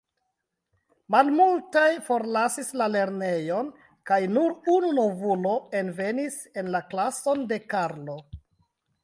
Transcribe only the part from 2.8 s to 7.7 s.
la lernejon kaj nur unu novulo envenis en la klason de